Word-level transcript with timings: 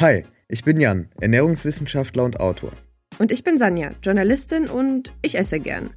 Hi, 0.00 0.24
ich 0.48 0.64
bin 0.64 0.80
Jan, 0.80 1.10
Ernährungswissenschaftler 1.20 2.24
und 2.24 2.40
Autor. 2.40 2.72
Und 3.18 3.30
ich 3.30 3.44
bin 3.44 3.58
Sanja, 3.58 3.90
Journalistin 4.02 4.66
und 4.66 5.12
ich 5.20 5.36
esse 5.36 5.60
gern. 5.60 5.90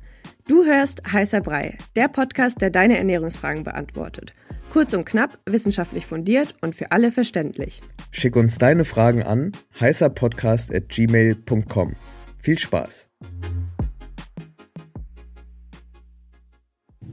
Du 0.45 0.65
hörst 0.65 1.09
Heißer 1.09 1.39
Brei, 1.39 1.77
der 1.95 2.09
Podcast, 2.09 2.59
der 2.59 2.69
deine 2.69 2.97
Ernährungsfragen 2.97 3.63
beantwortet. 3.63 4.33
Kurz 4.73 4.93
und 4.93 5.05
knapp, 5.05 5.39
wissenschaftlich 5.45 6.05
fundiert 6.05 6.53
und 6.59 6.75
für 6.75 6.91
alle 6.91 7.13
verständlich. 7.13 7.79
Schick 8.11 8.35
uns 8.35 8.57
deine 8.57 8.83
Fragen 8.83 9.23
an 9.23 9.53
heißerpodcast.gmail.com. 9.79 11.95
Viel 12.41 12.59
Spaß! 12.59 13.07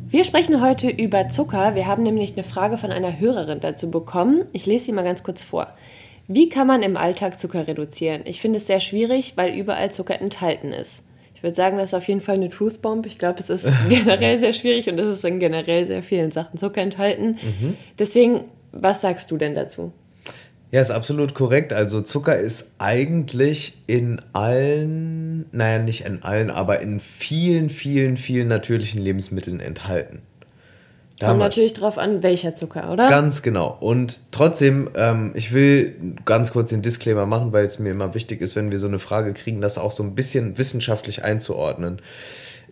Wir 0.08 0.24
sprechen 0.24 0.60
heute 0.60 0.90
über 0.90 1.28
Zucker. 1.28 1.76
Wir 1.76 1.86
haben 1.86 2.02
nämlich 2.02 2.32
eine 2.32 2.42
Frage 2.42 2.78
von 2.78 2.90
einer 2.90 3.20
Hörerin 3.20 3.60
dazu 3.60 3.92
bekommen. 3.92 4.46
Ich 4.52 4.66
lese 4.66 4.86
sie 4.86 4.92
mal 4.92 5.04
ganz 5.04 5.22
kurz 5.22 5.44
vor. 5.44 5.72
Wie 6.32 6.48
kann 6.48 6.68
man 6.68 6.84
im 6.84 6.96
Alltag 6.96 7.40
Zucker 7.40 7.66
reduzieren? 7.66 8.20
Ich 8.24 8.40
finde 8.40 8.58
es 8.58 8.68
sehr 8.68 8.78
schwierig, 8.78 9.32
weil 9.34 9.52
überall 9.52 9.90
Zucker 9.90 10.20
enthalten 10.20 10.72
ist. 10.72 11.02
Ich 11.34 11.42
würde 11.42 11.56
sagen, 11.56 11.76
das 11.76 11.90
ist 11.90 11.94
auf 11.94 12.06
jeden 12.06 12.20
Fall 12.20 12.36
eine 12.36 12.50
Truth 12.50 12.80
Bomb. 12.80 13.04
Ich 13.04 13.18
glaube, 13.18 13.40
es 13.40 13.50
ist 13.50 13.68
generell 13.88 14.38
sehr 14.38 14.52
schwierig 14.52 14.88
und 14.88 14.96
es 15.00 15.08
ist 15.08 15.24
in 15.24 15.40
generell 15.40 15.88
sehr 15.88 16.04
vielen 16.04 16.30
Sachen 16.30 16.56
Zucker 16.56 16.82
enthalten. 16.82 17.30
Mhm. 17.42 17.76
Deswegen, 17.98 18.44
was 18.70 19.00
sagst 19.00 19.32
du 19.32 19.38
denn 19.38 19.56
dazu? 19.56 19.92
Ja, 20.70 20.80
ist 20.80 20.92
absolut 20.92 21.34
korrekt. 21.34 21.72
Also 21.72 22.00
Zucker 22.00 22.38
ist 22.38 22.76
eigentlich 22.78 23.78
in 23.88 24.20
allen, 24.32 25.46
naja, 25.50 25.82
nicht 25.82 26.04
in 26.04 26.22
allen, 26.22 26.50
aber 26.50 26.78
in 26.78 27.00
vielen, 27.00 27.70
vielen, 27.70 28.16
vielen 28.16 28.46
natürlichen 28.46 29.02
Lebensmitteln 29.02 29.58
enthalten. 29.58 30.22
Kommt 31.28 31.38
natürlich 31.38 31.74
drauf 31.74 31.98
an, 31.98 32.22
welcher 32.22 32.54
Zucker, 32.54 32.90
oder? 32.90 33.08
Ganz 33.08 33.42
genau. 33.42 33.76
Und 33.78 34.20
trotzdem, 34.30 34.90
ähm, 34.94 35.32
ich 35.34 35.52
will 35.52 36.16
ganz 36.24 36.52
kurz 36.52 36.70
den 36.70 36.82
Disclaimer 36.82 37.26
machen, 37.26 37.52
weil 37.52 37.64
es 37.64 37.78
mir 37.78 37.90
immer 37.90 38.14
wichtig 38.14 38.40
ist, 38.40 38.56
wenn 38.56 38.70
wir 38.70 38.78
so 38.78 38.86
eine 38.86 38.98
Frage 38.98 39.34
kriegen, 39.34 39.60
das 39.60 39.76
auch 39.76 39.90
so 39.90 40.02
ein 40.02 40.14
bisschen 40.14 40.56
wissenschaftlich 40.56 41.22
einzuordnen. 41.22 42.00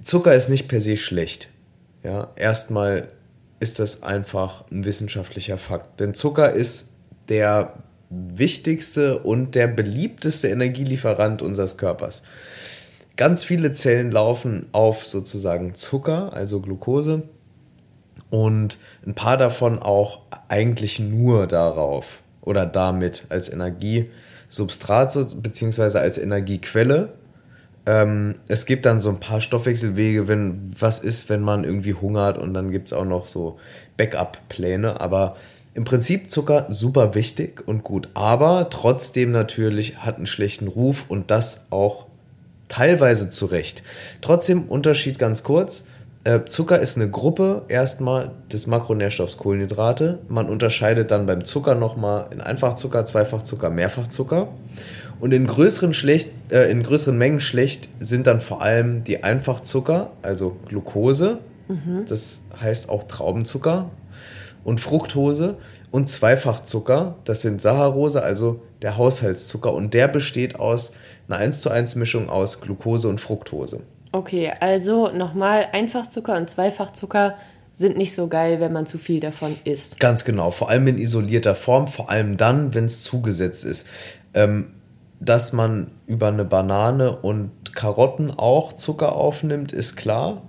Zucker 0.02 0.34
ist 0.34 0.48
nicht 0.48 0.68
per 0.68 0.80
se 0.80 0.96
schlecht. 0.96 1.48
Ja, 2.02 2.28
erstmal 2.36 3.08
ist 3.60 3.80
das 3.80 4.02
einfach 4.02 4.64
ein 4.70 4.84
wissenschaftlicher 4.84 5.58
Fakt. 5.58 6.00
Denn 6.00 6.14
Zucker 6.14 6.52
ist 6.52 6.90
der 7.28 7.74
wichtigste 8.08 9.18
und 9.18 9.54
der 9.54 9.66
beliebteste 9.66 10.48
Energielieferant 10.48 11.42
unseres 11.42 11.76
Körpers. 11.76 12.22
Ganz 13.16 13.42
viele 13.44 13.72
Zellen 13.72 14.10
laufen 14.12 14.66
auf 14.72 15.06
sozusagen 15.06 15.74
Zucker, 15.74 16.32
also 16.32 16.60
Glucose, 16.60 17.24
und 18.30 18.78
ein 19.06 19.14
paar 19.14 19.36
davon 19.36 19.78
auch 19.78 20.20
eigentlich 20.48 20.98
nur 20.98 21.46
darauf 21.46 22.20
oder 22.42 22.66
damit 22.66 23.24
als 23.28 23.52
Energiesubstrat 23.52 25.14
bzw. 25.42 25.98
als 25.98 26.18
Energiequelle. 26.18 27.12
Ähm, 27.86 28.36
es 28.48 28.66
gibt 28.66 28.86
dann 28.86 29.00
so 29.00 29.08
ein 29.08 29.20
paar 29.20 29.40
Stoffwechselwege, 29.40 30.28
wenn 30.28 30.74
was 30.78 30.98
ist, 30.98 31.28
wenn 31.28 31.42
man 31.42 31.64
irgendwie 31.64 31.94
hungert 31.94 32.38
und 32.38 32.54
dann 32.54 32.70
gibt 32.70 32.88
es 32.88 32.92
auch 32.92 33.04
noch 33.04 33.26
so 33.26 33.58
Backup-Pläne, 33.96 35.00
aber 35.00 35.36
im 35.74 35.84
Prinzip 35.84 36.30
Zucker 36.30 36.66
super 36.70 37.14
wichtig 37.14 37.66
und 37.66 37.84
gut, 37.84 38.08
aber 38.14 38.68
trotzdem 38.68 39.30
natürlich 39.30 39.98
hat 39.98 40.16
einen 40.16 40.26
schlechten 40.26 40.68
Ruf 40.68 41.04
und 41.08 41.30
das 41.30 41.66
auch 41.70 42.06
teilweise 42.68 43.28
zu 43.28 43.46
Recht. 43.46 43.82
Trotzdem 44.20 44.64
Unterschied 44.64 45.18
ganz 45.18 45.42
kurz. 45.42 45.86
Äh, 46.28 46.44
Zucker 46.44 46.78
ist 46.78 46.98
eine 46.98 47.08
Gruppe 47.08 47.62
erstmal 47.68 48.32
des 48.52 48.66
Makronährstoffs 48.66 49.38
Kohlenhydrate. 49.38 50.18
Man 50.28 50.46
unterscheidet 50.50 51.10
dann 51.10 51.24
beim 51.24 51.42
Zucker 51.42 51.74
nochmal 51.74 52.26
in 52.30 52.42
Einfachzucker, 52.42 53.06
Zweifachzucker, 53.06 53.70
Mehrfachzucker. 53.70 54.48
Und 55.20 55.32
in 55.32 55.46
größeren, 55.46 55.94
schlecht, 55.94 56.32
äh, 56.52 56.70
in 56.70 56.82
größeren 56.82 57.16
Mengen 57.16 57.40
schlecht 57.40 57.88
sind 57.98 58.26
dann 58.26 58.42
vor 58.42 58.60
allem 58.60 59.04
die 59.04 59.24
Einfachzucker, 59.24 60.10
also 60.20 60.58
Glucose, 60.66 61.38
mhm. 61.66 62.04
das 62.06 62.42
heißt 62.60 62.90
auch 62.90 63.04
Traubenzucker, 63.04 63.88
und 64.64 64.82
Fructose 64.82 65.56
und 65.90 66.10
Zweifachzucker, 66.10 67.16
das 67.24 67.40
sind 67.40 67.62
Saccharose, 67.62 68.22
also 68.22 68.60
der 68.82 68.98
Haushaltszucker 68.98 69.72
und 69.72 69.94
der 69.94 70.08
besteht 70.08 70.60
aus 70.60 70.92
einer 71.26 71.38
1 71.38 71.62
zu 71.62 71.70
1 71.70 71.96
Mischung 71.96 72.28
aus 72.28 72.60
Glucose 72.60 73.08
und 73.08 73.18
Fructose. 73.18 73.80
Okay, 74.12 74.52
also 74.60 75.10
nochmal, 75.10 75.66
Einfachzucker 75.72 76.36
und 76.36 76.48
Zweifachzucker 76.48 77.34
sind 77.74 77.96
nicht 77.96 78.14
so 78.14 78.28
geil, 78.28 78.60
wenn 78.60 78.72
man 78.72 78.86
zu 78.86 78.98
viel 78.98 79.20
davon 79.20 79.54
isst. 79.64 80.00
Ganz 80.00 80.24
genau, 80.24 80.50
vor 80.50 80.70
allem 80.70 80.86
in 80.88 80.98
isolierter 80.98 81.54
Form, 81.54 81.86
vor 81.86 82.10
allem 82.10 82.36
dann, 82.36 82.74
wenn 82.74 82.86
es 82.86 83.02
zugesetzt 83.02 83.64
ist. 83.64 83.86
Ähm, 84.34 84.72
dass 85.20 85.52
man 85.52 85.90
über 86.06 86.28
eine 86.28 86.44
Banane 86.44 87.16
und 87.16 87.74
Karotten 87.74 88.30
auch 88.30 88.72
Zucker 88.72 89.16
aufnimmt, 89.16 89.72
ist 89.72 89.96
klar 89.96 90.42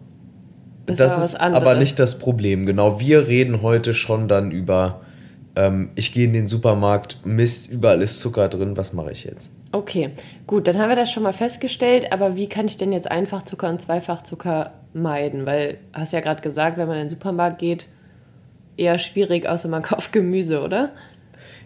ist 0.90 1.00
das 1.00 1.24
ist 1.24 1.36
aber 1.40 1.76
nicht 1.76 2.00
das 2.00 2.20
Problem. 2.20 2.66
Genau, 2.66 3.00
wir 3.00 3.28
reden 3.28 3.62
heute 3.62 3.94
schon 3.94 4.28
dann 4.28 4.52
über, 4.52 5.02
ähm, 5.60 5.90
ich 5.96 6.14
gehe 6.14 6.26
in 6.26 6.34
den 6.34 6.48
Supermarkt, 6.48 7.26
Mist, 7.26 7.70
überall 7.70 8.02
ist 8.02 8.20
Zucker 8.22 8.48
drin, 8.48 8.78
was 8.78 8.94
mache 8.94 9.12
ich 9.12 9.26
jetzt? 9.26 9.52
Okay, 9.72 10.12
gut, 10.48 10.68
dann 10.68 10.78
haben 10.78 10.90
wir 10.90 10.96
das 10.96 11.12
schon 11.12 11.24
mal 11.24 11.34
festgestellt, 11.34 12.12
aber 12.14 12.36
wie 12.36 12.48
kann 12.48 12.66
ich 12.66 12.78
denn 12.78 12.92
jetzt 12.92 13.12
Einfachzucker 13.12 13.70
und 13.70 13.82
Zweifachzucker 13.82 14.72
meiden? 14.94 15.46
Weil, 15.46 15.78
hast 15.94 16.14
ja 16.14 16.22
gerade 16.22 16.42
gesagt, 16.42 16.78
wenn 16.78 16.88
man 16.88 16.98
in 16.98 17.04
den 17.04 17.10
Supermarkt 17.10 17.60
geht, 17.60 17.88
eher 18.78 18.98
schwierig, 18.98 19.48
außer 19.48 19.68
man 19.68 19.84
kauft 19.84 20.14
Gemüse, 20.14 20.62
oder? 20.62 20.92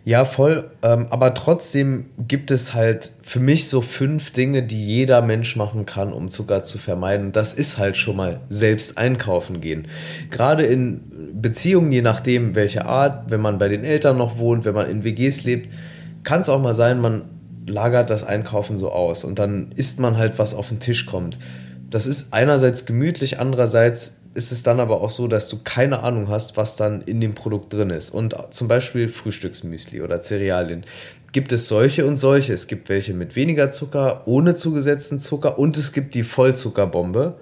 Ja, 0.05 0.25
voll. 0.25 0.69
Ähm, 0.81 1.05
aber 1.11 1.33
trotzdem 1.33 2.07
gibt 2.27 2.51
es 2.51 2.73
halt 2.73 3.11
für 3.21 3.39
mich 3.39 3.69
so 3.69 3.79
fünf 3.79 4.31
Dinge, 4.31 4.61
die 4.61 4.85
jeder 4.85 5.21
Mensch 5.21 5.55
machen 5.55 5.85
kann, 5.85 6.11
um 6.11 6.27
Zucker 6.27 6.63
zu 6.63 6.77
vermeiden. 6.77 7.31
Das 7.31 7.53
ist 7.53 7.77
halt 7.77 7.95
schon 7.95 8.17
mal 8.17 8.41
selbst 8.49 8.97
einkaufen 8.97 9.61
gehen. 9.61 9.87
Gerade 10.29 10.63
in 10.63 11.31
Beziehungen, 11.41 11.93
je 11.93 12.01
nachdem 12.01 12.53
welche 12.53 12.85
Art, 12.85 13.31
wenn 13.31 13.39
man 13.39 13.57
bei 13.59 13.69
den 13.69 13.85
Eltern 13.85 14.17
noch 14.17 14.37
wohnt, 14.37 14.65
wenn 14.65 14.75
man 14.75 14.89
in 14.89 15.05
WGs 15.05 15.45
lebt, 15.45 15.73
kann 16.23 16.41
es 16.41 16.49
auch 16.49 16.61
mal 16.61 16.73
sein, 16.73 16.99
man 16.99 17.23
lagert 17.65 18.09
das 18.09 18.25
Einkaufen 18.25 18.77
so 18.77 18.91
aus 18.91 19.23
und 19.23 19.39
dann 19.39 19.71
isst 19.75 20.01
man 20.01 20.17
halt, 20.17 20.37
was 20.37 20.53
auf 20.53 20.67
den 20.67 20.79
Tisch 20.79 21.05
kommt. 21.05 21.39
Das 21.89 22.07
ist 22.07 22.33
einerseits 22.33 22.85
gemütlich, 22.85 23.39
andererseits 23.39 24.17
ist 24.33 24.51
es 24.51 24.63
dann 24.63 24.79
aber 24.79 25.01
auch 25.01 25.09
so, 25.09 25.27
dass 25.27 25.47
du 25.47 25.59
keine 25.63 26.01
Ahnung 26.01 26.29
hast, 26.29 26.57
was 26.57 26.75
dann 26.75 27.01
in 27.01 27.21
dem 27.21 27.33
Produkt 27.33 27.71
drin 27.71 27.89
ist. 27.89 28.09
Und 28.09 28.35
zum 28.51 28.67
Beispiel 28.67 29.09
Frühstücksmüsli 29.09 30.01
oder 30.01 30.19
Cerealien. 30.19 30.85
Gibt 31.31 31.51
es 31.51 31.67
solche 31.67 32.05
und 32.05 32.15
solche. 32.15 32.53
Es 32.53 32.67
gibt 32.67 32.89
welche 32.89 33.13
mit 33.13 33.35
weniger 33.35 33.71
Zucker, 33.71 34.23
ohne 34.25 34.55
zugesetzten 34.55 35.19
Zucker 35.19 35.57
und 35.57 35.77
es 35.77 35.93
gibt 35.93 36.15
die 36.15 36.23
Vollzuckerbombe. 36.23 37.35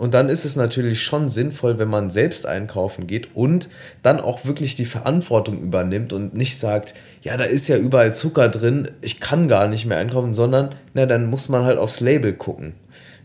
Und 0.00 0.14
dann 0.14 0.30
ist 0.30 0.46
es 0.46 0.56
natürlich 0.56 1.02
schon 1.02 1.28
sinnvoll, 1.28 1.78
wenn 1.78 1.88
man 1.88 2.08
selbst 2.08 2.46
einkaufen 2.46 3.06
geht 3.06 3.36
und 3.36 3.68
dann 4.02 4.18
auch 4.18 4.46
wirklich 4.46 4.74
die 4.74 4.86
Verantwortung 4.86 5.60
übernimmt 5.60 6.14
und 6.14 6.32
nicht 6.32 6.56
sagt, 6.56 6.94
ja, 7.20 7.36
da 7.36 7.44
ist 7.44 7.68
ja 7.68 7.76
überall 7.76 8.14
Zucker 8.14 8.48
drin, 8.48 8.88
ich 9.02 9.20
kann 9.20 9.46
gar 9.46 9.68
nicht 9.68 9.84
mehr 9.84 9.98
einkaufen, 9.98 10.32
sondern 10.32 10.70
na, 10.94 11.04
dann 11.04 11.26
muss 11.26 11.50
man 11.50 11.64
halt 11.64 11.76
aufs 11.76 12.00
Label 12.00 12.32
gucken. 12.32 12.72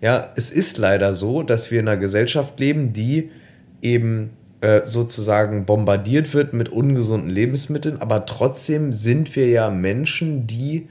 Ja, 0.06 0.32
es 0.36 0.52
ist 0.52 0.78
leider 0.78 1.16
so, 1.16 1.42
dass 1.42 1.72
wir 1.72 1.80
in 1.80 1.88
einer 1.88 1.98
Gesellschaft 1.98 2.60
leben, 2.60 2.94
die 2.94 3.32
eben 3.82 4.34
äh, 4.62 4.84
sozusagen 4.84 5.66
bombardiert 5.66 6.32
wird 6.36 6.54
mit 6.54 6.70
ungesunden 6.70 7.32
Lebensmitteln, 7.32 8.00
aber 8.00 8.28
trotzdem 8.28 8.94
sind 8.94 9.36
wir 9.36 9.48
ja 9.50 9.72
Menschen, 9.72 10.46
die 10.46 10.90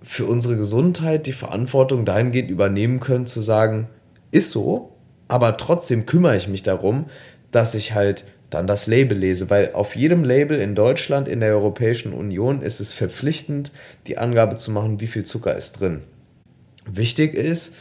für 0.00 0.26
unsere 0.26 0.56
Gesundheit 0.56 1.26
die 1.26 1.32
Verantwortung 1.32 2.04
dahingehend 2.04 2.52
übernehmen 2.52 3.00
können, 3.00 3.26
zu 3.26 3.40
sagen, 3.40 3.88
ist 4.30 4.52
so, 4.52 4.92
aber 5.26 5.56
trotzdem 5.56 6.06
kümmere 6.06 6.36
ich 6.36 6.46
mich 6.46 6.62
darum, 6.62 7.06
dass 7.50 7.74
ich 7.74 7.94
halt 7.94 8.26
dann 8.48 8.68
das 8.68 8.86
Label 8.86 9.18
lese, 9.18 9.50
weil 9.50 9.72
auf 9.72 9.96
jedem 9.96 10.22
Label 10.22 10.60
in 10.60 10.76
Deutschland, 10.76 11.26
in 11.26 11.40
der 11.40 11.50
Europäischen 11.50 12.12
Union 12.12 12.62
ist 12.62 12.78
es 12.78 12.92
verpflichtend, 12.92 13.72
die 14.06 14.18
Angabe 14.18 14.54
zu 14.54 14.70
machen, 14.70 15.00
wie 15.00 15.08
viel 15.08 15.24
Zucker 15.24 15.56
ist 15.56 15.80
drin. 15.80 16.02
Wichtig 16.86 17.34
ist, 17.34 17.74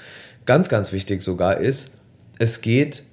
ganz, 0.50 0.68
ganz 0.68 0.92
wichtig 0.92 1.22
sogar 1.22 1.57
ist, 1.57 1.92
es 2.40 2.62
geht 2.62 3.04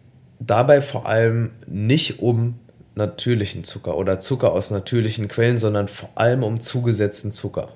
dabei 0.41 0.81
vor 0.81 1.05
allem 1.05 1.51
nicht 1.67 2.21
um 2.21 2.59
natürlichen 2.95 3.63
Zucker 3.63 3.99
oder 3.99 4.21
Zucker 4.21 4.53
aus 4.53 4.71
natürlichen 4.71 5.29
Quellen, 5.29 5.59
sondern 5.59 5.87
vor 5.87 6.09
allem 6.15 6.43
um 6.43 6.61
zugesetzten 6.61 7.33
Zucker. 7.33 7.69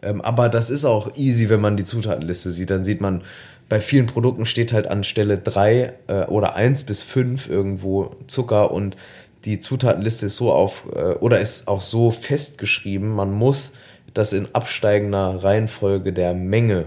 Ähm, 0.00 0.22
aber 0.22 0.48
das 0.48 0.70
ist 0.70 0.86
auch 0.86 1.16
easy, 1.16 1.50
wenn 1.50 1.60
man 1.60 1.76
die 1.76 1.84
Zutatenliste 1.84 2.50
sieht. 2.50 2.70
Dann 2.70 2.82
sieht 2.82 3.02
man, 3.02 3.24
bei 3.68 3.82
vielen 3.82 4.06
Produkten 4.06 4.46
steht 4.46 4.72
halt 4.72 4.86
an 4.86 5.04
Stelle 5.04 5.36
3 5.36 5.92
äh, 6.06 6.24
oder 6.24 6.56
1 6.56 6.84
bis 6.84 7.02
5 7.02 7.46
irgendwo 7.50 8.16
Zucker 8.26 8.70
und 8.70 8.96
die 9.44 9.58
Zutatenliste 9.58 10.24
ist 10.24 10.36
so 10.36 10.50
auf 10.50 10.84
äh, 10.96 11.12
oder 11.16 11.40
ist 11.40 11.68
auch 11.68 11.82
so 11.82 12.10
festgeschrieben, 12.10 13.10
man 13.10 13.32
muss 13.32 13.72
das 14.14 14.32
in 14.32 14.48
absteigender 14.54 15.44
Reihenfolge 15.44 16.14
der 16.14 16.32
Menge 16.32 16.86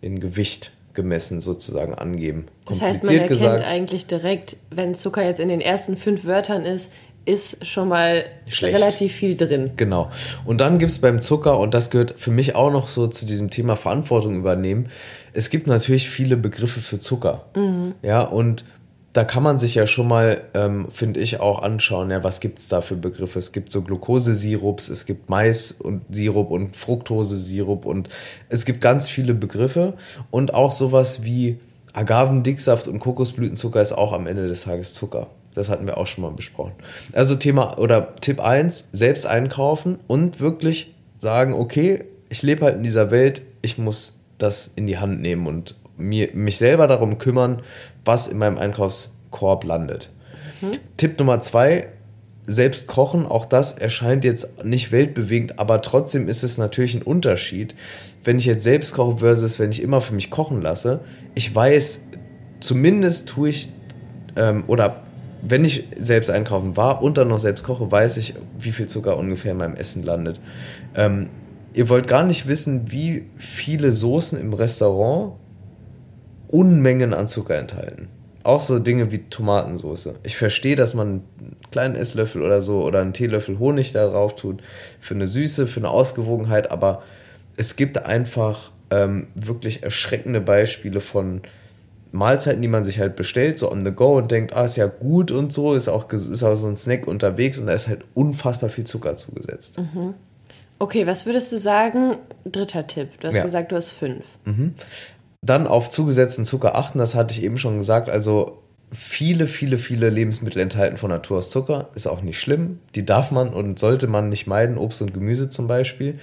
in 0.00 0.18
Gewicht 0.18 0.72
gemessen 0.94 1.40
sozusagen 1.40 1.94
angeben. 1.94 2.46
Das 2.66 2.82
heißt, 2.82 3.04
man 3.04 3.14
erkennt 3.14 3.28
gesagt, 3.28 3.64
eigentlich 3.64 4.06
direkt, 4.06 4.56
wenn 4.70 4.94
Zucker 4.94 5.24
jetzt 5.24 5.40
in 5.40 5.48
den 5.48 5.60
ersten 5.60 5.96
fünf 5.96 6.24
Wörtern 6.24 6.64
ist, 6.64 6.92
ist 7.24 7.64
schon 7.66 7.88
mal 7.88 8.24
Schlecht. 8.46 8.74
relativ 8.76 9.12
viel 9.12 9.36
drin. 9.36 9.70
Genau. 9.76 10.10
Und 10.44 10.60
dann 10.60 10.78
gibt 10.78 10.90
es 10.90 10.98
beim 10.98 11.20
Zucker, 11.20 11.58
und 11.58 11.72
das 11.72 11.90
gehört 11.90 12.14
für 12.18 12.32
mich 12.32 12.54
auch 12.54 12.72
noch 12.72 12.88
so 12.88 13.06
zu 13.06 13.26
diesem 13.26 13.48
Thema 13.48 13.76
Verantwortung 13.76 14.36
übernehmen, 14.36 14.88
es 15.32 15.48
gibt 15.48 15.66
natürlich 15.66 16.10
viele 16.10 16.36
Begriffe 16.36 16.80
für 16.80 16.98
Zucker. 16.98 17.44
Ja, 18.02 18.22
und 18.22 18.64
da 19.12 19.24
kann 19.24 19.42
man 19.42 19.58
sich 19.58 19.74
ja 19.74 19.86
schon 19.86 20.08
mal, 20.08 20.42
ähm, 20.54 20.88
finde 20.90 21.20
ich, 21.20 21.38
auch 21.38 21.62
anschauen, 21.62 22.10
ja, 22.10 22.24
was 22.24 22.40
gibt 22.40 22.58
es 22.58 22.68
da 22.68 22.80
für 22.80 22.96
Begriffe? 22.96 23.38
Es 23.38 23.52
gibt 23.52 23.70
so 23.70 23.82
Glukosesirups, 23.82 24.88
es 24.88 25.04
gibt 25.04 25.28
Mais 25.28 25.72
und 25.72 26.02
Sirup 26.10 26.50
und 26.50 26.76
Fructosesirup 26.76 27.84
und 27.84 28.08
es 28.48 28.64
gibt 28.64 28.80
ganz 28.80 29.10
viele 29.10 29.34
Begriffe 29.34 29.94
und 30.30 30.54
auch 30.54 30.72
sowas 30.72 31.24
wie 31.24 31.58
Agavendicksaft 31.92 32.88
und 32.88 33.00
Kokosblütenzucker 33.00 33.82
ist 33.82 33.92
auch 33.92 34.12
am 34.12 34.26
Ende 34.26 34.48
des 34.48 34.62
Tages 34.62 34.94
Zucker. 34.94 35.26
Das 35.54 35.68
hatten 35.68 35.86
wir 35.86 35.98
auch 35.98 36.06
schon 36.06 36.22
mal 36.22 36.30
besprochen. 36.30 36.72
Also 37.12 37.34
Thema 37.34 37.78
oder 37.78 38.16
Tipp 38.16 38.40
1, 38.40 38.88
selbst 38.92 39.26
einkaufen 39.26 39.98
und 40.06 40.40
wirklich 40.40 40.94
sagen, 41.18 41.52
okay, 41.52 42.04
ich 42.30 42.42
lebe 42.42 42.64
halt 42.64 42.76
in 42.76 42.82
dieser 42.82 43.10
Welt, 43.10 43.42
ich 43.60 43.76
muss 43.76 44.20
das 44.38 44.70
in 44.74 44.86
die 44.86 44.96
Hand 44.96 45.20
nehmen 45.20 45.46
und 45.46 45.74
mir, 45.98 46.30
mich 46.32 46.56
selber 46.56 46.86
darum 46.86 47.18
kümmern, 47.18 47.62
was 48.04 48.28
in 48.28 48.38
meinem 48.38 48.58
Einkaufskorb 48.58 49.64
landet. 49.64 50.10
Tipp 50.96 51.18
Nummer 51.18 51.40
zwei, 51.40 51.88
selbst 52.46 52.86
kochen, 52.88 53.26
auch 53.26 53.44
das 53.44 53.78
erscheint 53.78 54.24
jetzt 54.24 54.64
nicht 54.64 54.90
weltbewegend, 54.92 55.58
aber 55.58 55.82
trotzdem 55.82 56.28
ist 56.28 56.42
es 56.42 56.58
natürlich 56.58 56.94
ein 56.94 57.02
Unterschied, 57.02 57.74
wenn 58.24 58.38
ich 58.38 58.46
jetzt 58.46 58.64
selbst 58.64 58.94
koche 58.94 59.18
versus 59.18 59.58
wenn 59.58 59.70
ich 59.70 59.82
immer 59.82 60.00
für 60.00 60.14
mich 60.14 60.30
kochen 60.30 60.60
lasse. 60.60 61.00
Ich 61.34 61.54
weiß, 61.54 62.08
zumindest 62.60 63.28
tue 63.28 63.48
ich, 63.50 63.72
ähm, 64.36 64.64
oder 64.66 65.02
wenn 65.42 65.64
ich 65.64 65.88
selbst 65.96 66.30
einkaufen 66.30 66.76
war 66.76 67.02
und 67.02 67.18
dann 67.18 67.28
noch 67.28 67.38
selbst 67.38 67.64
koche, 67.64 67.90
weiß 67.90 68.16
ich, 68.16 68.34
wie 68.58 68.72
viel 68.72 68.88
Zucker 68.88 69.16
ungefähr 69.16 69.52
in 69.52 69.58
meinem 69.58 69.74
Essen 69.74 70.02
landet. 70.04 70.40
Ähm, 70.94 71.30
ihr 71.74 71.88
wollt 71.88 72.06
gar 72.06 72.24
nicht 72.24 72.46
wissen, 72.46 72.90
wie 72.92 73.26
viele 73.36 73.92
Soßen 73.92 74.40
im 74.40 74.52
Restaurant 74.52 75.34
Unmengen 76.52 77.12
an 77.14 77.26
Zucker 77.26 77.56
enthalten. 77.56 78.08
Auch 78.44 78.60
so 78.60 78.78
Dinge 78.78 79.10
wie 79.10 79.18
Tomatensauce. 79.18 80.14
Ich 80.22 80.36
verstehe, 80.36 80.76
dass 80.76 80.94
man 80.94 81.08
einen 81.08 81.56
kleinen 81.70 81.94
Esslöffel 81.96 82.42
oder 82.42 82.60
so 82.62 82.82
oder 82.84 83.00
einen 83.00 83.12
Teelöffel 83.12 83.58
Honig 83.58 83.92
da 83.92 84.08
drauf 84.08 84.34
tut 84.34 84.62
für 85.00 85.14
eine 85.14 85.26
Süße, 85.26 85.66
für 85.66 85.80
eine 85.80 85.88
Ausgewogenheit, 85.90 86.70
aber 86.70 87.02
es 87.56 87.76
gibt 87.76 88.04
einfach 88.04 88.70
ähm, 88.90 89.28
wirklich 89.34 89.82
erschreckende 89.82 90.40
Beispiele 90.40 91.00
von 91.00 91.40
Mahlzeiten, 92.10 92.60
die 92.60 92.68
man 92.68 92.84
sich 92.84 92.98
halt 93.00 93.16
bestellt, 93.16 93.56
so 93.58 93.70
on 93.70 93.84
the 93.84 93.92
go 93.92 94.18
und 94.18 94.30
denkt, 94.30 94.54
ah, 94.54 94.64
ist 94.64 94.76
ja 94.76 94.86
gut 94.86 95.30
und 95.30 95.50
so, 95.52 95.72
ist 95.74 95.88
auch, 95.88 96.12
ist 96.12 96.42
auch 96.42 96.56
so 96.56 96.66
ein 96.66 96.76
Snack 96.76 97.06
unterwegs 97.06 97.56
und 97.58 97.66
da 97.66 97.72
ist 97.72 97.88
halt 97.88 98.04
unfassbar 98.14 98.68
viel 98.68 98.84
Zucker 98.84 99.14
zugesetzt. 99.14 99.80
Okay, 100.78 101.06
was 101.06 101.24
würdest 101.26 101.52
du 101.52 101.58
sagen? 101.58 102.16
Dritter 102.44 102.86
Tipp. 102.86 103.08
Du 103.20 103.28
hast 103.28 103.36
Ja. 103.36 103.42
gesagt, 103.42 103.72
du 103.72 103.76
hast 103.76 103.92
fünf. 103.92 104.26
Dann 105.44 105.66
auf 105.66 105.88
zugesetzten 105.88 106.44
Zucker 106.44 106.76
achten, 106.76 106.98
das 106.98 107.14
hatte 107.14 107.34
ich 107.34 107.42
eben 107.42 107.58
schon 107.58 107.76
gesagt. 107.78 108.08
Also 108.08 108.58
viele, 108.92 109.46
viele, 109.48 109.78
viele 109.78 110.08
Lebensmittel 110.08 110.60
enthalten 110.62 110.96
von 110.96 111.10
Natur 111.10 111.38
aus 111.38 111.50
Zucker. 111.50 111.88
Ist 111.94 112.06
auch 112.06 112.22
nicht 112.22 112.38
schlimm. 112.38 112.78
Die 112.94 113.04
darf 113.04 113.30
man 113.32 113.48
und 113.52 113.78
sollte 113.78 114.06
man 114.06 114.28
nicht 114.28 114.46
meiden. 114.46 114.78
Obst 114.78 115.02
und 115.02 115.12
Gemüse 115.12 115.48
zum 115.48 115.66
Beispiel. 115.66 116.18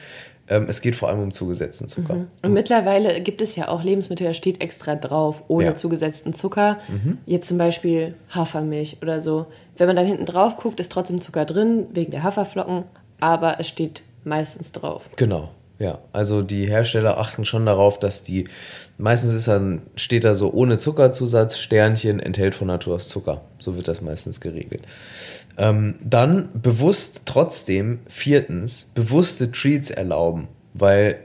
Ähm, 0.48 0.66
es 0.70 0.82
geht 0.82 0.96
vor 0.96 1.10
allem 1.10 1.20
um 1.22 1.32
zugesetzten 1.32 1.88
Zucker. 1.88 2.28
Und 2.42 2.54
mittlerweile 2.54 3.22
gibt 3.22 3.42
es 3.42 3.56
ja 3.56 3.68
auch 3.68 3.84
Lebensmittel, 3.84 4.26
da 4.26 4.34
steht 4.34 4.62
extra 4.62 4.96
drauf, 4.96 5.44
ohne 5.48 5.66
Ja. 5.66 5.76
zugesetzten 5.76 6.34
Zucker. 6.34 6.80
Jetzt 7.26 7.48
zum 7.48 7.58
Beispiel 7.60 8.16
Hafermilch 8.30 8.98
oder 9.02 9.22
so. 9.22 9.46
Wenn 9.78 9.88
man 9.88 9.96
dann 9.96 10.08
hinten 10.08 10.26
drauf 10.26 10.58
guckt, 10.58 10.80
ist 10.80 10.92
trotzdem 10.92 11.22
Zucker 11.22 11.46
drin, 11.46 11.86
wegen 11.94 12.12
der 12.12 12.24
Haferflocken, 12.24 12.86
aber 13.20 13.60
es 13.60 13.68
steht 13.68 14.02
meistens 14.24 14.72
drauf. 14.72 15.06
Genau, 15.18 15.52
ja. 15.80 16.00
Also 16.12 16.42
die 16.42 16.68
Hersteller 16.68 17.18
achten 17.18 17.46
schon 17.46 17.66
darauf, 17.66 17.98
dass 17.98 18.22
die, 18.22 18.48
meistens 18.98 19.34
ist 19.34 19.48
dann, 19.48 19.82
steht 19.96 20.26
da 20.26 20.34
so 20.34 20.52
ohne 20.52 20.78
Zuckerzusatz, 20.78 21.58
Sternchen, 21.58 22.20
enthält 22.20 22.54
von 22.54 22.68
Natur 22.68 22.96
aus 22.96 23.08
Zucker. 23.08 23.42
So 23.58 23.78
wird 23.78 23.88
das 23.88 24.02
meistens 24.02 24.42
geregelt. 24.42 24.84
Ähm, 25.58 25.96
dann 26.04 26.50
bewusst 26.54 27.24
trotzdem, 27.26 28.00
viertens, 28.08 28.92
bewusste 28.94 29.52
Treats 29.52 29.90
erlauben, 29.90 30.50
weil 30.74 31.22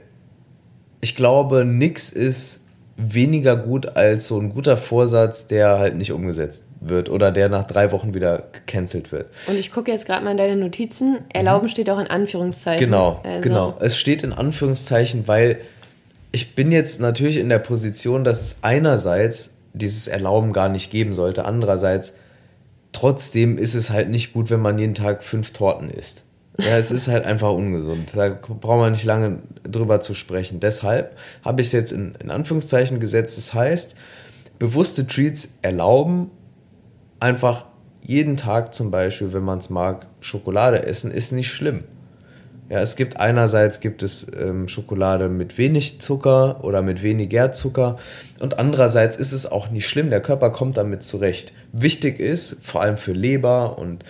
ich 1.01 1.15
glaube, 1.15 1.65
nix 1.65 2.09
ist 2.09 2.64
weniger 2.97 3.57
gut 3.57 3.97
als 3.97 4.27
so 4.27 4.39
ein 4.39 4.53
guter 4.53 4.77
Vorsatz, 4.77 5.47
der 5.47 5.79
halt 5.79 5.95
nicht 5.95 6.11
umgesetzt 6.11 6.65
wird 6.79 7.09
oder 7.09 7.31
der 7.31 7.49
nach 7.49 7.65
drei 7.65 7.91
Wochen 7.91 8.13
wieder 8.13 8.43
gecancelt 8.53 9.11
wird. 9.11 9.29
Und 9.47 9.57
ich 9.57 9.71
gucke 9.71 9.91
jetzt 9.91 10.05
gerade 10.05 10.23
mal 10.23 10.31
in 10.31 10.37
deine 10.37 10.55
Notizen. 10.55 11.19
Erlauben 11.33 11.67
steht 11.67 11.89
auch 11.89 11.99
in 11.99 12.07
Anführungszeichen. 12.07 12.85
Genau, 12.85 13.21
Also, 13.23 13.41
genau. 13.41 13.75
Es 13.79 13.97
steht 13.97 14.23
in 14.23 14.31
Anführungszeichen, 14.31 15.27
weil 15.27 15.59
ich 16.31 16.55
bin 16.55 16.71
jetzt 16.71 17.01
natürlich 17.01 17.37
in 17.37 17.49
der 17.49 17.59
Position, 17.59 18.23
dass 18.23 18.41
es 18.41 18.57
einerseits 18.61 19.55
dieses 19.73 20.07
Erlauben 20.07 20.53
gar 20.53 20.69
nicht 20.69 20.89
geben 20.89 21.13
sollte, 21.13 21.45
andererseits 21.45 22.15
trotzdem 22.93 23.57
ist 23.57 23.75
es 23.75 23.89
halt 23.89 24.09
nicht 24.09 24.31
gut, 24.31 24.49
wenn 24.49 24.61
man 24.61 24.79
jeden 24.79 24.95
Tag 24.95 25.23
fünf 25.23 25.51
Torten 25.51 25.89
isst. 25.89 26.24
Ja, 26.59 26.77
es 26.77 26.91
ist 26.91 27.07
halt 27.07 27.25
einfach 27.25 27.51
ungesund. 27.51 28.13
Da 28.15 28.29
braucht 28.29 28.79
man 28.79 28.91
nicht 28.91 29.03
lange 29.03 29.39
drüber 29.63 29.99
zu 29.99 30.13
sprechen. 30.13 30.59
Deshalb 30.59 31.17
habe 31.43 31.61
ich 31.61 31.67
es 31.67 31.73
jetzt 31.73 31.91
in, 31.91 32.15
in 32.21 32.31
Anführungszeichen 32.31 32.99
gesetzt. 32.99 33.37
Das 33.37 33.53
heißt, 33.53 33.95
bewusste 34.57 35.05
Treats 35.05 35.59
erlauben, 35.61 36.31
einfach 37.19 37.65
jeden 38.01 38.37
Tag 38.37 38.73
zum 38.73 38.91
Beispiel, 38.91 39.33
wenn 39.33 39.43
man 39.43 39.57
es 39.57 39.69
mag, 39.69 40.07
Schokolade 40.21 40.85
essen, 40.85 41.11
ist 41.11 41.31
nicht 41.31 41.49
schlimm. 41.49 41.83
Ja, 42.69 42.79
es 42.79 42.95
gibt 42.95 43.19
einerseits 43.19 43.79
gibt 43.79 44.01
es 44.01 44.31
ähm, 44.39 44.67
Schokolade 44.67 45.29
mit 45.29 45.59
wenig 45.59 46.01
Zucker 46.01 46.63
oder 46.63 46.81
mit 46.81 47.03
weniger 47.03 47.51
Zucker 47.51 47.97
und 48.39 48.57
andererseits 48.57 49.17
ist 49.17 49.33
es 49.33 49.51
auch 49.51 49.69
nicht 49.69 49.87
schlimm. 49.87 50.09
Der 50.09 50.21
Körper 50.21 50.49
kommt 50.49 50.77
damit 50.77 51.03
zurecht. 51.03 51.53
Wichtig 51.73 52.19
ist 52.19 52.65
vor 52.65 52.81
allem 52.81 52.97
für 52.97 53.11
Leber 53.11 53.77
und 53.77 54.03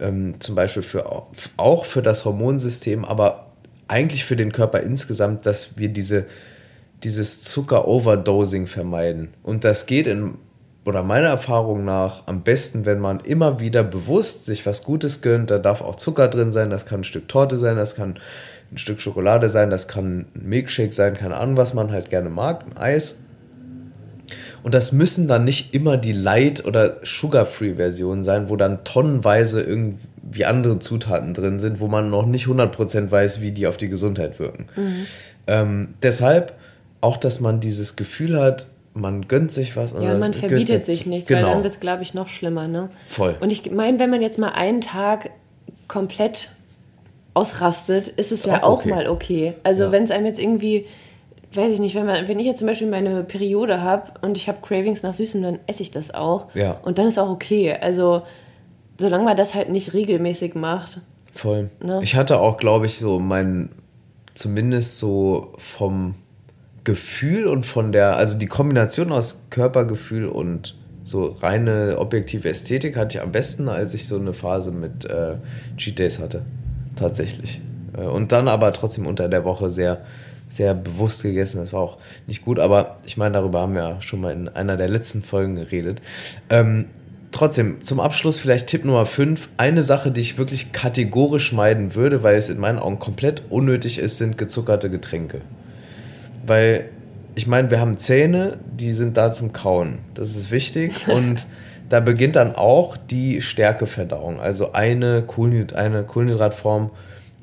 ähm, 0.00 0.40
zum 0.40 0.54
Beispiel 0.54 0.82
für, 0.82 1.06
auch 1.56 1.84
für 1.84 2.02
das 2.02 2.24
Hormonsystem, 2.24 3.04
aber 3.04 3.46
eigentlich 3.88 4.24
für 4.24 4.36
den 4.36 4.52
Körper 4.52 4.80
insgesamt, 4.80 5.46
dass 5.46 5.78
wir 5.78 5.88
diese, 5.88 6.26
dieses 7.02 7.42
Zucker-Overdosing 7.42 8.66
vermeiden. 8.66 9.28
Und 9.42 9.64
das 9.64 9.86
geht 9.86 10.06
in 10.06 10.34
oder 10.84 11.02
meiner 11.02 11.28
Erfahrung 11.28 11.84
nach 11.84 12.22
am 12.26 12.42
besten, 12.42 12.86
wenn 12.86 12.98
man 12.98 13.20
immer 13.20 13.60
wieder 13.60 13.84
bewusst 13.84 14.46
sich 14.46 14.64
was 14.64 14.84
Gutes 14.84 15.20
gönnt. 15.20 15.50
Da 15.50 15.58
darf 15.58 15.82
auch 15.82 15.96
Zucker 15.96 16.28
drin 16.28 16.50
sein, 16.50 16.70
das 16.70 16.86
kann 16.86 17.00
ein 17.00 17.04
Stück 17.04 17.28
Torte 17.28 17.58
sein, 17.58 17.76
das 17.76 17.94
kann 17.94 18.14
ein 18.72 18.78
Stück 18.78 18.98
Schokolade 18.98 19.50
sein, 19.50 19.68
das 19.68 19.86
kann 19.86 20.20
ein 20.34 20.48
Milkshake 20.48 20.94
sein, 20.94 21.14
keine 21.14 21.36
Ahnung, 21.36 21.58
was 21.58 21.74
man 21.74 21.92
halt 21.92 22.08
gerne 22.08 22.30
mag, 22.30 22.64
ein 22.64 22.78
Eis. 22.78 23.18
Und 24.62 24.74
das 24.74 24.92
müssen 24.92 25.28
dann 25.28 25.44
nicht 25.44 25.74
immer 25.74 25.96
die 25.96 26.12
Light- 26.12 26.64
oder 26.64 26.96
Sugar-Free-Versionen 27.04 28.24
sein, 28.24 28.48
wo 28.48 28.56
dann 28.56 28.84
tonnenweise 28.84 29.62
irgendwie 29.62 30.44
andere 30.44 30.78
Zutaten 30.78 31.34
drin 31.34 31.58
sind, 31.58 31.80
wo 31.80 31.86
man 31.88 32.10
noch 32.10 32.26
nicht 32.26 32.46
100% 32.46 33.10
weiß, 33.10 33.40
wie 33.40 33.52
die 33.52 33.66
auf 33.66 33.76
die 33.76 33.88
Gesundheit 33.88 34.38
wirken. 34.38 34.66
Ähm, 35.46 35.94
deshalb 36.02 36.54
auch, 37.00 37.16
dass 37.16 37.40
man 37.40 37.60
dieses 37.60 37.96
Gefühl 37.96 38.38
hat, 38.40 38.66
man 38.94 39.28
gönnt 39.28 39.52
sich 39.52 39.76
was. 39.76 39.92
Ja, 39.92 40.12
und 40.14 40.18
man 40.18 40.34
verbietet 40.34 40.84
sich 40.84 41.06
nichts, 41.06 41.30
weil 41.30 41.36
Genau. 41.38 41.52
dann 41.52 41.62
wird 41.62 41.72
es, 41.74 41.80
glaube 41.80 42.02
ich, 42.02 42.14
noch 42.14 42.26
schlimmer. 42.28 42.66
Ne? 42.66 42.90
Voll. 43.08 43.36
Und 43.40 43.52
ich 43.52 43.70
meine, 43.70 43.98
wenn 44.00 44.10
man 44.10 44.20
jetzt 44.22 44.38
mal 44.38 44.50
einen 44.50 44.80
Tag 44.80 45.30
komplett 45.86 46.50
ausrastet, 47.34 48.08
ist 48.08 48.32
es 48.32 48.44
ja 48.44 48.58
Auch 48.58 48.62
auch 48.64 48.78
okay. 48.80 48.88
mal 48.90 49.08
okay. 49.08 49.54
Also 49.62 49.84
Ja. 49.84 49.92
wenn 49.92 50.04
es 50.04 50.10
einem 50.10 50.26
jetzt 50.26 50.40
irgendwie, 50.40 50.86
weiß 51.52 51.72
ich 51.72 51.80
nicht, 51.80 51.94
wenn, 51.94 52.06
man, 52.06 52.28
wenn 52.28 52.38
ich 52.38 52.46
jetzt 52.46 52.58
zum 52.58 52.66
Beispiel 52.66 52.88
meine 52.88 53.24
Periode 53.24 53.82
habe 53.82 54.12
und 54.20 54.36
ich 54.36 54.48
habe 54.48 54.58
Cravings 54.60 55.02
nach 55.02 55.14
Süßem, 55.14 55.42
dann 55.42 55.58
esse 55.66 55.82
ich 55.82 55.90
das 55.90 56.12
auch. 56.12 56.54
Ja. 56.54 56.72
Und 56.82 56.98
dann 56.98 57.06
ist 57.06 57.18
auch 57.18 57.30
okay. 57.30 57.74
Also 57.80 58.22
solange 58.98 59.24
man 59.24 59.36
das 59.36 59.54
halt 59.54 59.70
nicht 59.70 59.94
regelmäßig 59.94 60.54
macht. 60.54 61.00
Voll. 61.32 61.70
Ne? 61.82 62.00
Ich 62.02 62.16
hatte 62.16 62.40
auch, 62.40 62.58
glaube 62.58 62.86
ich, 62.86 62.98
so 62.98 63.18
mein, 63.18 63.70
zumindest 64.34 64.98
so 64.98 65.52
vom 65.56 66.14
Gefühl 66.84 67.46
und 67.46 67.64
von 67.64 67.92
der, 67.92 68.16
also 68.16 68.38
die 68.38 68.46
Kombination 68.46 69.12
aus 69.12 69.44
Körpergefühl 69.50 70.26
und 70.26 70.74
so 71.02 71.36
reine 71.40 71.96
objektive 71.98 72.48
Ästhetik 72.48 72.96
hatte 72.96 73.18
ich 73.18 73.22
am 73.22 73.32
besten, 73.32 73.68
als 73.68 73.94
ich 73.94 74.06
so 74.06 74.18
eine 74.18 74.32
Phase 74.32 74.72
mit 74.72 75.04
äh, 75.04 75.36
Cheat 75.76 75.98
Days 75.98 76.18
hatte. 76.18 76.44
Tatsächlich. 76.96 77.60
Äh, 77.96 78.06
und 78.06 78.32
dann 78.32 78.48
aber 78.48 78.72
trotzdem 78.72 79.06
unter 79.06 79.28
der 79.28 79.44
Woche 79.44 79.70
sehr, 79.70 80.02
sehr 80.48 80.74
bewusst 80.74 81.22
gegessen. 81.22 81.58
Das 81.58 81.72
war 81.72 81.80
auch 81.80 81.98
nicht 82.26 82.44
gut, 82.44 82.58
aber 82.58 82.98
ich 83.04 83.16
meine, 83.16 83.34
darüber 83.34 83.60
haben 83.60 83.74
wir 83.74 83.82
ja 83.82 84.02
schon 84.02 84.20
mal 84.20 84.32
in 84.32 84.48
einer 84.48 84.76
der 84.76 84.88
letzten 84.88 85.22
Folgen 85.22 85.56
geredet. 85.56 86.00
Ähm, 86.50 86.86
trotzdem, 87.30 87.82
zum 87.82 88.00
Abschluss 88.00 88.38
vielleicht 88.38 88.68
Tipp 88.68 88.84
Nummer 88.84 89.06
5. 89.06 89.48
Eine 89.56 89.82
Sache, 89.82 90.10
die 90.10 90.20
ich 90.20 90.38
wirklich 90.38 90.72
kategorisch 90.72 91.52
meiden 91.52 91.94
würde, 91.94 92.22
weil 92.22 92.36
es 92.36 92.50
in 92.50 92.58
meinen 92.58 92.78
Augen 92.78 92.98
komplett 92.98 93.42
unnötig 93.50 93.98
ist, 93.98 94.18
sind 94.18 94.38
gezuckerte 94.38 94.90
Getränke. 94.90 95.42
Weil, 96.46 96.88
ich 97.34 97.46
meine, 97.46 97.70
wir 97.70 97.80
haben 97.80 97.98
Zähne, 97.98 98.58
die 98.72 98.92
sind 98.92 99.16
da 99.16 99.30
zum 99.32 99.52
Kauen. 99.52 99.98
Das 100.14 100.34
ist 100.36 100.50
wichtig. 100.50 101.08
Und 101.08 101.46
da 101.88 102.00
beginnt 102.00 102.36
dann 102.36 102.54
auch 102.54 102.96
die 102.96 103.40
Stärkeverdauung, 103.40 104.40
also 104.40 104.72
eine, 104.72 105.22
Kohlenhyd 105.22 105.72
eine 105.72 106.04
Kohlenhydratform 106.04 106.90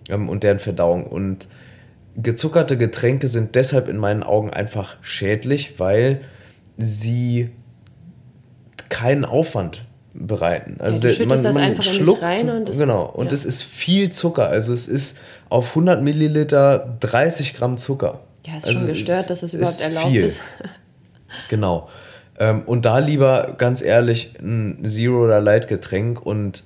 ähm, 0.09 0.29
und 0.29 0.43
deren 0.43 0.59
Verdauung. 0.59 1.05
Und 1.05 1.47
gezuckerte 2.17 2.77
Getränke 2.77 3.27
sind 3.27 3.55
deshalb 3.55 3.87
in 3.87 3.97
meinen 3.97 4.23
Augen 4.23 4.49
einfach 4.49 4.97
schädlich, 5.01 5.79
weil 5.79 6.21
sie 6.77 7.49
keinen 8.89 9.25
Aufwand 9.25 9.85
bereiten. 10.13 10.77
Also 10.79 11.07
ja, 11.07 11.25
man, 11.25 11.43
das 11.43 11.53
man 11.53 11.63
einfach 11.63 11.83
schluckt, 11.83 12.21
rein 12.21 12.49
und 12.49 12.69
das, 12.69 12.77
genau 12.77 13.05
und 13.05 13.31
es 13.31 13.45
ist 13.45 13.63
viel 13.63 14.11
Zucker. 14.11 14.47
Also 14.47 14.73
es 14.73 14.87
ist 14.87 15.17
auf 15.49 15.69
100 15.69 16.01
Milliliter 16.01 16.97
30 17.01 17.55
Gramm 17.55 17.77
Zucker. 17.77 18.21
Ja, 18.45 18.57
ist 18.57 18.67
also 18.67 18.79
schon 18.79 18.89
gestört, 18.89 19.21
ist, 19.21 19.29
dass 19.29 19.39
das 19.41 19.53
überhaupt 19.53 19.75
ist 19.75 19.81
erlaubt 19.81 20.07
viel. 20.07 20.23
ist. 20.23 20.43
genau. 21.49 21.89
Ähm, 22.39 22.63
und 22.65 22.85
da 22.85 22.99
lieber 22.99 23.55
ganz 23.57 23.81
ehrlich 23.81 24.35
ein 24.39 24.83
Zero 24.85 25.25
oder 25.25 25.41
Light 25.41 25.67
Getränk 25.67 26.25
und 26.25 26.63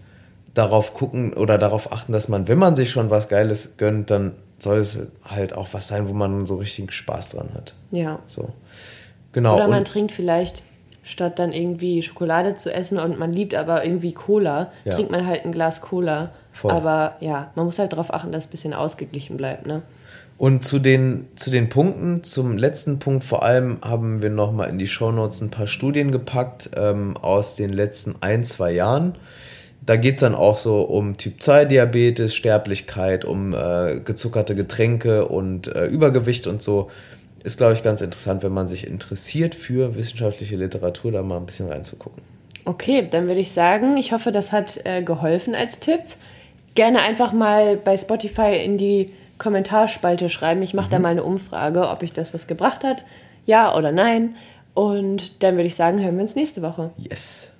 darauf 0.53 0.93
gucken 0.93 1.33
oder 1.33 1.57
darauf 1.57 1.91
achten, 1.91 2.11
dass 2.11 2.27
man, 2.27 2.47
wenn 2.47 2.57
man 2.57 2.75
sich 2.75 2.91
schon 2.91 3.09
was 3.09 3.29
Geiles 3.29 3.77
gönnt, 3.77 4.09
dann 4.11 4.33
soll 4.61 4.79
es 4.79 5.07
halt 5.23 5.53
auch 5.53 5.69
was 5.71 5.87
sein, 5.87 6.07
wo 6.09 6.13
man 6.13 6.45
so 6.45 6.55
richtig 6.55 6.91
Spaß 6.91 7.29
dran 7.29 7.49
hat. 7.53 7.73
Ja. 7.91 8.19
So. 8.27 8.49
Genau. 9.31 9.55
Oder 9.55 9.67
man 9.67 9.79
und, 9.79 9.87
trinkt 9.87 10.11
vielleicht 10.11 10.63
statt 11.03 11.39
dann 11.39 11.53
irgendwie 11.53 12.03
Schokolade 12.03 12.55
zu 12.55 12.73
essen 12.73 12.99
und 12.99 13.17
man 13.17 13.33
liebt 13.33 13.55
aber 13.55 13.83
irgendwie 13.83 14.13
Cola, 14.13 14.71
ja. 14.85 14.93
trinkt 14.93 15.11
man 15.11 15.25
halt 15.25 15.45
ein 15.45 15.51
Glas 15.51 15.81
Cola. 15.81 16.31
Voll. 16.51 16.71
Aber 16.71 17.15
ja, 17.19 17.51
man 17.55 17.65
muss 17.65 17.79
halt 17.79 17.93
darauf 17.93 18.13
achten, 18.13 18.31
dass 18.31 18.45
es 18.45 18.49
ein 18.49 18.51
bisschen 18.51 18.73
ausgeglichen 18.73 19.37
bleibt, 19.37 19.65
ne? 19.65 19.81
Und 20.37 20.63
zu 20.63 20.79
den, 20.79 21.27
zu 21.35 21.51
den 21.51 21.67
Punkten, 21.67 22.23
zum 22.23 22.57
letzten 22.57 22.99
Punkt 22.99 23.25
vor 23.25 23.43
allem, 23.43 23.79
haben 23.81 24.21
wir 24.21 24.29
nochmal 24.29 24.69
in 24.69 24.77
die 24.77 24.87
Shownotes 24.87 25.41
ein 25.41 25.51
paar 25.51 25.67
Studien 25.67 26.13
gepackt 26.13 26.69
ähm, 26.77 27.17
aus 27.17 27.57
den 27.57 27.73
letzten 27.73 28.15
ein, 28.21 28.45
zwei 28.45 28.71
Jahren. 28.71 29.15
Da 29.89 29.95
geht 29.95 30.15
es 30.15 30.19
dann 30.19 30.35
auch 30.35 30.55
so 30.55 30.81
um 30.81 31.17
Typ-2-Diabetes, 31.17 32.35
Sterblichkeit, 32.35 33.25
um 33.25 33.55
äh, 33.55 33.99
gezuckerte 34.05 34.53
Getränke 34.53 35.27
und 35.27 35.65
äh, 35.65 35.87
Übergewicht 35.87 36.45
und 36.45 36.61
so 36.61 36.91
ist, 37.43 37.57
glaube 37.57 37.73
ich, 37.73 37.81
ganz 37.81 38.01
interessant, 38.01 38.43
wenn 38.43 38.51
man 38.51 38.67
sich 38.67 38.85
interessiert 38.85 39.55
für 39.55 39.95
wissenschaftliche 39.95 40.57
Literatur, 40.57 41.11
da 41.11 41.23
mal 41.23 41.37
ein 41.37 41.47
bisschen 41.47 41.69
reinzugucken. 41.69 42.21
Okay, 42.65 43.07
dann 43.09 43.27
würde 43.27 43.41
ich 43.41 43.51
sagen, 43.51 43.97
ich 43.97 44.11
hoffe, 44.11 44.31
das 44.31 44.51
hat 44.51 44.79
äh, 44.85 45.01
geholfen 45.01 45.55
als 45.55 45.79
Tipp. 45.79 46.01
Gerne 46.75 46.99
einfach 46.99 47.33
mal 47.33 47.75
bei 47.75 47.97
Spotify 47.97 48.61
in 48.63 48.77
die 48.77 49.07
Kommentarspalte 49.39 50.29
schreiben. 50.29 50.61
Ich 50.61 50.75
mache 50.75 50.89
mhm. 50.89 50.91
da 50.91 50.99
mal 50.99 51.09
eine 51.09 51.23
Umfrage, 51.23 51.89
ob 51.89 52.03
ich 52.03 52.13
das 52.13 52.31
was 52.31 52.45
gebracht 52.45 52.83
hat. 52.83 53.05
Ja 53.47 53.75
oder 53.75 53.91
nein. 53.91 54.35
Und 54.75 55.41
dann 55.41 55.55
würde 55.55 55.65
ich 55.65 55.75
sagen, 55.75 55.99
hören 55.99 56.17
wir 56.17 56.21
uns 56.21 56.35
nächste 56.35 56.61
Woche. 56.61 56.91
Yes. 56.97 57.53